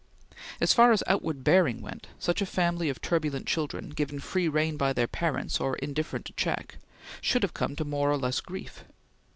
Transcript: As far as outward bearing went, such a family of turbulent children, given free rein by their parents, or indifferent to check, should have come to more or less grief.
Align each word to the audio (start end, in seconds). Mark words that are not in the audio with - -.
As 0.59 0.73
far 0.73 0.91
as 0.93 1.03
outward 1.05 1.43
bearing 1.43 1.79
went, 1.79 2.07
such 2.17 2.41
a 2.41 2.47
family 2.47 2.89
of 2.89 3.03
turbulent 3.03 3.45
children, 3.45 3.89
given 3.91 4.19
free 4.19 4.47
rein 4.47 4.75
by 4.75 4.93
their 4.93 5.05
parents, 5.05 5.59
or 5.59 5.75
indifferent 5.75 6.25
to 6.25 6.33
check, 6.33 6.79
should 7.21 7.43
have 7.43 7.53
come 7.53 7.75
to 7.75 7.85
more 7.85 8.09
or 8.09 8.17
less 8.17 8.39
grief. 8.41 8.83